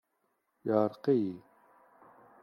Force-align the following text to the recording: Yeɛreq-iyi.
Yeɛreq-iyi. 0.67 1.35